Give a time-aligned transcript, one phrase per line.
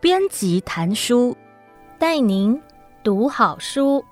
[0.00, 1.36] 编辑谈书，
[1.98, 2.60] 带您
[3.02, 4.04] 读好书。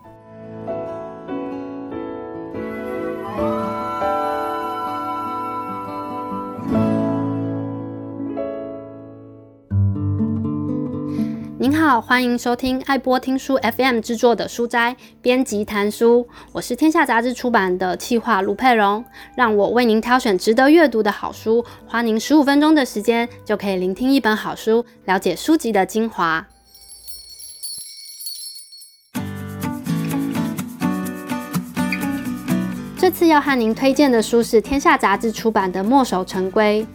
[11.65, 19.03] 您好，欢迎收听爱播听书 FM 制作的书斋编辑谈书，我是天下杂志出版的企划卢佩蓉，
[19.35, 26.47] 让我为您挑选值得阅读的好书，花您十五分钟的时间就可以聆听一本好书，了解书籍的精华。
[32.99, 36.87] 这次要和您推荐的书是天下杂志出版的《墨守成规》，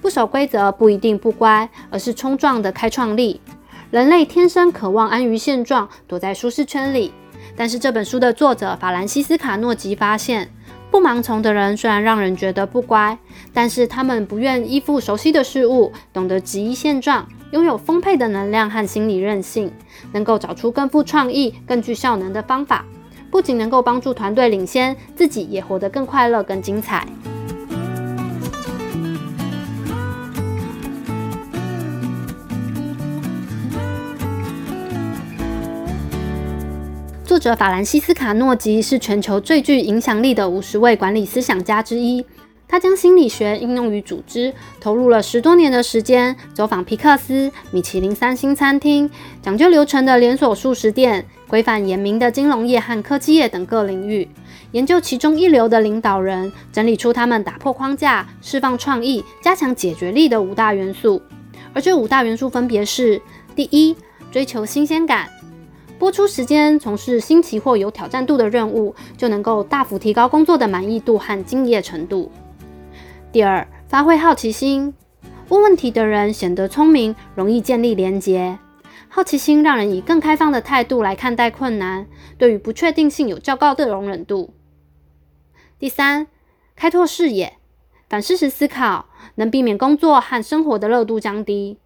[0.00, 3.40] 不守规则不一定不乖，而是冲撞的开创力。
[3.90, 7.10] 人类天生渴望安于现状，躲在舒适圈里。
[7.56, 10.50] 但是这本书的作者法兰西斯卡诺吉发现，
[10.90, 13.16] 不盲从的人虽然让人觉得不乖，
[13.54, 19.72] 但是他们不愿依附熟悉的事物，懂得质疑现状，拥有丰沛的能量和心理韧性，
[20.12, 22.84] 能够找出更富创意、更具效能的方法，
[23.30, 27.06] 不仅能够帮助团队领先，自己也活得更快乐、更精彩。
[37.38, 42.26] 作者法兰西斯卡诺吉是全球最具影响力的五十位管理思想家之一。
[42.66, 49.08] 他将心理学应用于组织，投入了十多年的时间，走访皮克斯、米其林三星餐厅、
[49.40, 54.28] 讲究流程的连锁素食店、规范严明的金融业和科技业等各领域，
[54.72, 61.22] 研究其中一流的领导人，整理出他们打破框架、释放创意、加强解决力的五大元素。
[61.72, 63.22] 而这五大元素分别是：
[63.54, 63.94] 第一，
[64.32, 65.28] 追求新鲜感。
[65.98, 72.30] 播出时间从事新奇或有挑战度的任务，就能够大幅提高工作的满意度和敬业程度。
[73.32, 74.94] 第二，发挥好奇心，
[75.48, 78.58] 问问题的人显得聪明，容易建立连结。
[79.08, 82.06] 好奇心让人以更开放的态度来看待困难，
[82.38, 84.54] 对于不确定性有较高的容忍度。
[85.80, 86.28] 第三，
[86.76, 87.54] 开拓视野，
[88.08, 91.78] 反事实思考，能避免工作和生活的热度降低。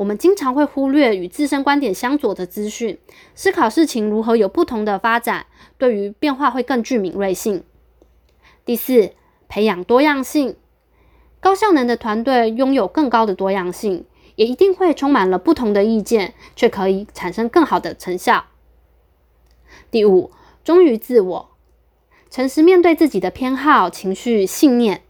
[0.00, 2.98] 我们经常会忽略与自身观点相左的资讯，
[3.34, 5.44] 思考事情如何有不同的发展，
[5.76, 7.64] 对于变化会更具敏锐性。
[8.64, 9.10] 第四，
[9.46, 10.56] 培养多样性，
[11.38, 14.06] 高效能的团队拥有更高的多样性，
[14.36, 18.46] 也一定会充满了不同的意见，却可以产生更好的成效。
[19.90, 20.30] 第五，
[20.64, 21.50] 忠于自我，
[22.30, 25.02] 诚实面对自己的偏好、情绪、信念。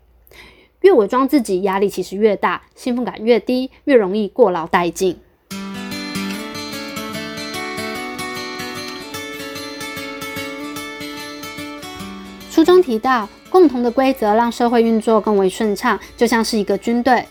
[0.82, 5.18] 越伪装自己，压力其实越大，兴奋感越低，越容易过劳殆尽。
[12.50, 17.26] 书中提到，共同的规则让社会运作更为顺畅，就像是一个军队。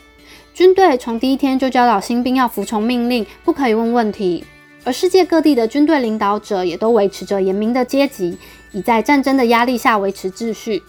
[0.54, 4.44] 军队从第一天就教导新兵要服从命令，不可以问问题。
[4.84, 8.38] 而世界各地的军队领导者也都维持着严明的阶级，
[8.72, 10.82] 以在战争的压力下维持秩序。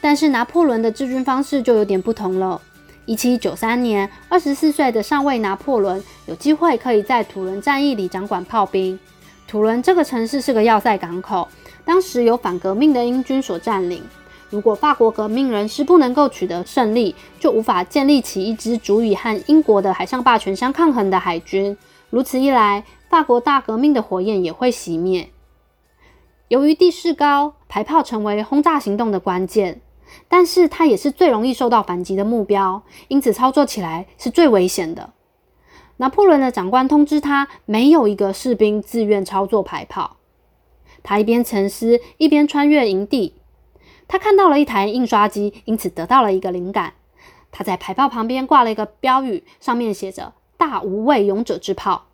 [0.00, 2.60] 但是拿破仑的治军方式就有点不同了。
[3.06, 8.98] 一七九三年，二十四岁的上尉拿破仑有机会可以在土伦战役里掌管炮兵。
[9.48, 11.48] 土伦这个城市是个要塞港口，
[11.84, 14.02] 当时由反革命的英军所占领。
[14.48, 21.76] 如果法国革命人士不能够取得胜利，就无法建立起一支足以和英国的海上霸权相抗衡的海军。
[22.10, 25.30] 如此一来，法国大革命的火焰也会熄灭。
[26.48, 29.80] 由于地势高，排炮成为轰炸行动的关键。
[30.28, 35.12] 但是它也是最容易受到反击的目标，因此操作起来是最危险的。
[35.96, 40.16] 拿破仑的长官通知他，没有一个士兵自愿操作排炮。
[41.02, 43.34] 他一边沉思，一边穿越营地。
[44.08, 46.94] 他看到了一台印刷机，因此得到了一个灵感。
[47.52, 52.06] 他在排炮旁边挂了一个标语，上面写着“大无畏勇者之炮”。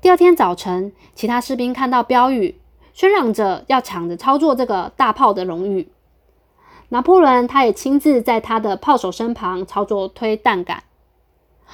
[0.00, 2.60] 第二天早晨，其他士兵看到标语，
[2.94, 5.90] 喧嚷着要抢着操作这个大炮的荣誉。
[6.92, 10.82] 拿破仑他也亲自在他的炮手身旁操作推弹杆。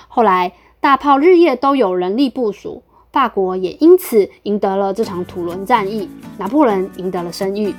[0.09, 7.75] 后来，大炮日夜都有人力部署，法国也因此赢得了这场土伦战役，拿破仑赢得了声誉。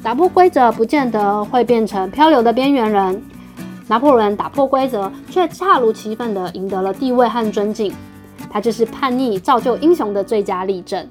[0.00, 3.20] 打破规则不见得会变成漂流的边缘人，
[3.88, 7.92] 拿破仑打破规则却恰如其分地赢得了地位和尊敬，
[8.48, 11.04] 他就是叛逆造就英雄的最佳例证。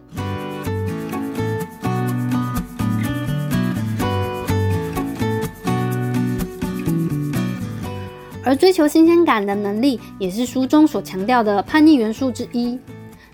[8.45, 12.78] 而追求新鲜感的能力，也是书中所强调的叛逆元素之一。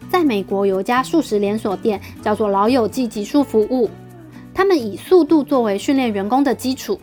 [0.10, 3.90] 在美国有一家素食连锁店，叫做老友记极速服务，
[4.54, 7.00] 他们以速度作为训练员工的基础。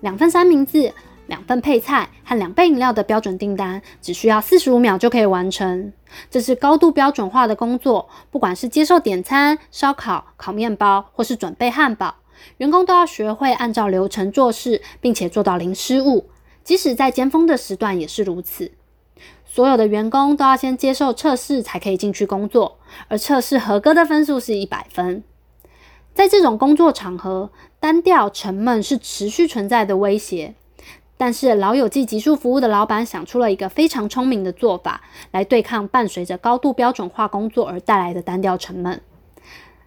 [0.00, 0.92] 两份三明治、
[1.26, 5.92] 两份配菜和两杯饮料的标准订单，只需要四十五秒就可以完成。
[6.30, 12.14] 这是高度标准化的工作，不管是接受点餐、烧烤、烤面包，或是准备汉堡，
[12.58, 16.26] 员工都要学会按照流程做事，并且做到零失误。
[16.68, 18.72] 即使在尖峰的时段也是如此。
[19.46, 22.76] 所有的员工都要先接受测试才可以进去工作，
[23.08, 25.24] 而测试合格的分数是一百分。
[26.12, 27.50] 在这种工作场合，
[27.80, 30.56] 单调沉闷是持续存在的威胁。
[31.16, 35.00] 但是老友记极速服务的老板想出了一个非常聪明的做法，
[35.30, 39.00] 来对抗伴随着高度标准化工作而带来的单调沉闷。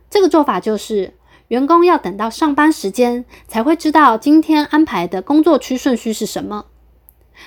[0.09, 1.13] 这个做法就是，
[1.49, 6.65] 员工要等到上班时间才会知道今天安排的工作区顺序是什么。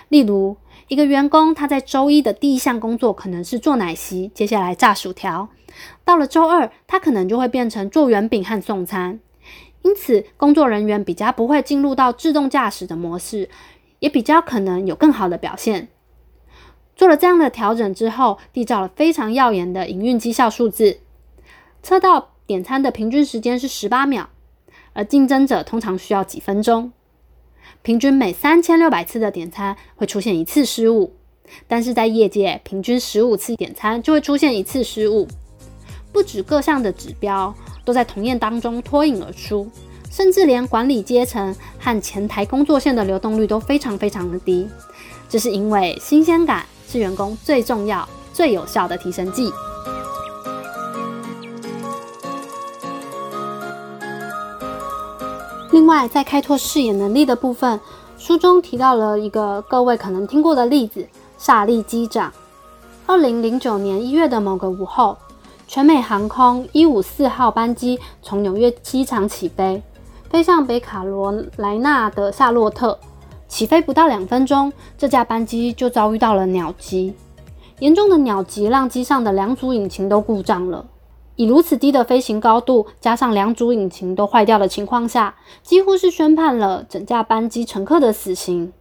[0.09, 0.57] 例如，
[0.89, 5.49] 一个员工他在周一的第一项工作可能是做奶昔，接下来炸薯条。
[6.05, 9.21] 到了周二，他可能就会变成做圆饼和送餐。
[9.83, 13.51] 因此，工作人员比较不会进入到自动驾驶的模式，
[13.99, 15.89] 也比较可能有更好的表现。
[16.97, 21.01] 做了这样的调整之后，缔造了非常耀眼的营运绩效数字。
[21.83, 24.31] 车到点餐的平均时间是十八秒，
[24.93, 26.93] 而竞争者通常需要几分钟。
[27.83, 31.13] 平均每三千六百次的点餐会出现一次失误，
[31.69, 35.29] 但是在业界，平均十五次点餐就会出现一次失误。
[36.13, 39.69] 不止各项的指标都在同业当中脱颖而出，
[40.11, 44.69] 甚至连管理阶层和前台工作线的流动率都非常非常的低。
[45.29, 49.51] 这是因为新鲜感是员工最重要、最有效的提升剂。
[56.09, 57.79] 在开拓视野能力的部分，
[58.19, 61.07] 书中提到了一个各位可能听过的例子——
[61.39, 62.33] 萨利机长。
[63.07, 65.17] 二零零九年一月的某个午后，
[65.69, 69.83] 全美航空一五四号班机从纽约机场起飞，
[70.29, 72.99] 飞向北卡罗来纳的夏洛特。
[73.47, 77.15] 起飞不到两分钟，这架班机就遭遇到了鸟击。
[77.79, 80.85] 严重的鸟击让机上的两组引擎都故障了。
[81.37, 88.73] 以如此低的飞行高度，加上两组引擎都坏掉的情况下，几乎是宣判了整架班机乘客的死刑。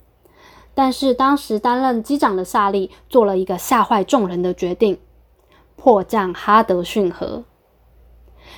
[0.75, 4.97] 但是当时担任机长的萨利做了一个吓坏众人的决定：
[5.75, 7.43] 迫降哈德逊河。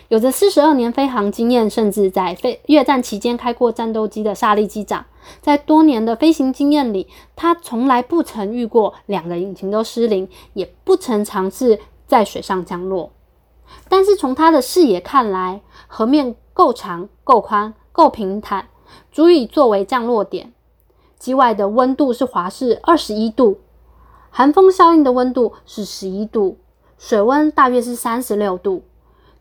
[0.10, 5.06] 有着四十二年飞航经验，甚至在飞越战期间开过战斗机的萨利机长，
[5.42, 13.12] 在多年的飞行经验里，他从来不曾遇过两个引擎都失灵，也不曾尝试在水上降落。
[13.90, 18.68] 但是从他的视野看来，河面够长、够宽、够平坦，
[19.12, 20.54] 足以作为降落点。
[21.18, 23.60] 机外的温度是华氏二十一度，
[24.30, 26.58] 寒风效应的温度是十一度，
[26.98, 28.84] 水温大约是三十六度。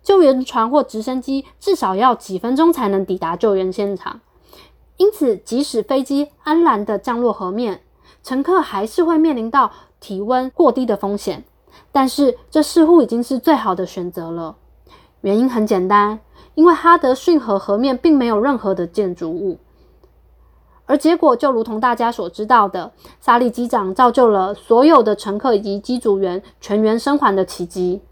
[0.02, 4.20] 救援船或直升机至少要几分钟才能抵达救援现场。
[4.96, 7.82] 因此，即使飞机安然的降落河面，
[8.22, 11.44] 乘客还是会面临到体温过低的风险。
[11.92, 14.56] 但是，这似乎已经是最好的选择了。
[15.20, 16.20] 原因很简单，
[16.54, 19.58] 因为哈德逊河河面并没有任何的建筑物，
[20.86, 28.02] 而结果就如同大家所知道的，萨利机长造就了所有的乘客以及机组员全员生还的奇迹。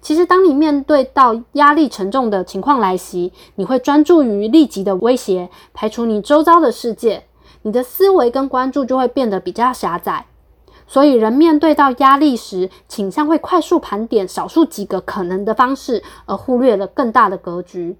[0.00, 7.24] 其实，当你面对到压力沉重的情况来袭，你会专注于立即的威胁，排除你周遭的世界，
[7.62, 10.26] 你的思维跟关注就会变得比较狭窄。
[10.86, 17.96] 所以，人面对到压力时，倾向会快速盘点少数几个可能的方式，而忽略了更大的格局。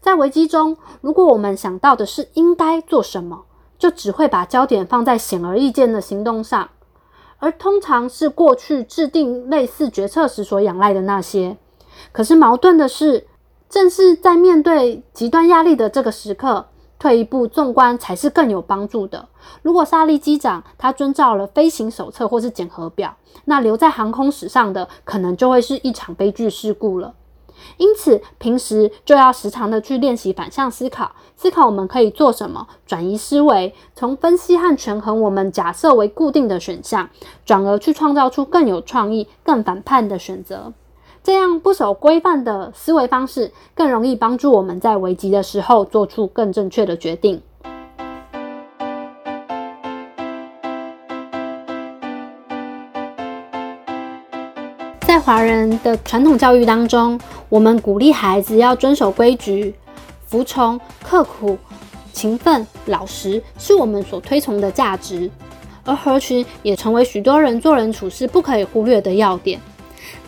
[0.00, 3.44] 在危机中，如果我们想到的是应该做什么，
[3.78, 6.68] 就只会把焦点放在显而易见的行动上，
[7.38, 11.56] 而通常是过去制定类似决策时所仰赖的那些。
[12.12, 13.26] 可是矛盾的是，
[13.70, 16.66] 正是在面对极端压力的这个时刻，
[17.04, 19.28] 退一步纵观才是更有帮助的。
[19.60, 27.12] 如果萨利机长他遵照了飞行手册或是检核表，那留在航空史上的可能就会是一场悲剧事故了。
[27.76, 37.10] 因此，平时就要时常的去练习反向思考，思考我们可以做什么，转移思维，从分析和权衡我们假设为固定的选项，
[37.44, 40.72] 转而去创造出更有创意、更反叛的选择。
[41.24, 47.40] 这样不守规范的思维方式，更容易帮助我们在危急的时候做出更正确的决定。
[55.00, 59.74] 在华人的传统教育当中，我们鼓励孩子要遵守规矩、
[60.26, 61.56] 服从、刻苦、
[62.12, 65.30] 勤奋、老实，是我们所推崇的价值。
[65.86, 69.58] 而合群也成为许多人做人处事不可以忽略的要点。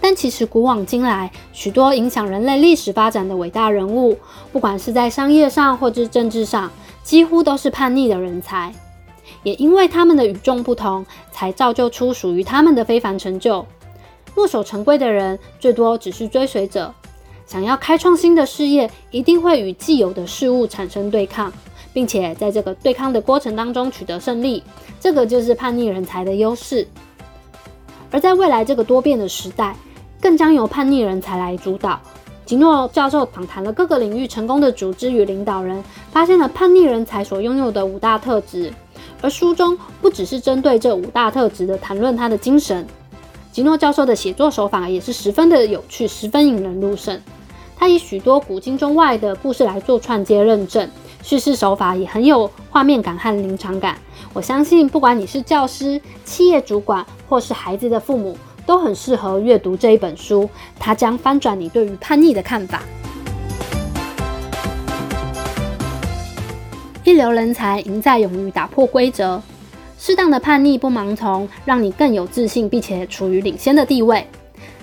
[0.00, 4.18] 但其实古往今来，许多影响人类历史发展的伟大人物，
[4.52, 6.71] 不管是在商业上或是政治上，
[7.02, 8.73] 几乎都是叛逆的人才。
[9.42, 13.64] 也因为他们的与众不同，才造就出属于他们的非凡成就。
[14.35, 16.92] 墨守成规的人，最多只是追随者。
[17.47, 21.52] 想要开创新的事业，一定会与既有的事物产生对抗，
[21.92, 24.62] 并且在这个对抗的过程当中取得胜利。
[24.99, 26.87] 这个就是叛逆人才的优势。
[28.10, 29.76] 而在未来这个多变的时代，
[30.20, 32.00] 更将由叛逆人才来主导。
[32.44, 35.82] 吉诺教授访谈了各个领域成功的组织与领导人，
[36.12, 38.72] 发现了叛逆人才所拥有的五大特质。
[39.20, 42.86] 而书中不只是针对这五大特质的谈论他的精神，
[43.50, 47.20] 吉诺教授的写作手法也是十分的有趣，十分引人入胜。
[47.76, 50.88] 他以许多古今中外的故事来做串接认证，
[51.22, 53.97] 叙事手法也很有画面感和临场感。
[54.35, 60.47] 我相信，不管你是教师、企业主管，或是孩子的父母，都很适合阅读这一本书。
[60.78, 62.83] 它将翻转你对于叛逆的看法。
[67.02, 69.40] 一流人才赢在勇于打破规则，
[69.99, 74.28] 适当的叛逆不盲从，让你更有自信，并且处于领先的地位。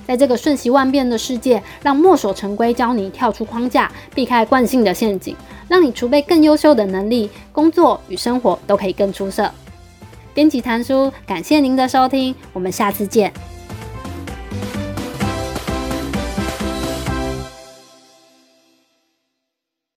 [0.07, 5.35] 在这个瞬息万变的世界，让墨守成规教你跳出框架，避开惯性的陷阱，
[5.67, 9.51] 让你储备更优秀的能力，工作与生活都可以更出色。
[10.33, 13.31] 编辑谭叔，感谢您的收听，我们下次见。